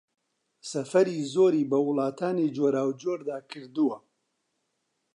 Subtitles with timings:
[0.69, 3.97] سەفەری زۆری بە وڵاتانی جۆراوجۆردا کردووە